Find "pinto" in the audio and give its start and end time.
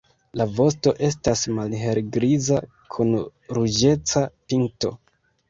4.35-4.95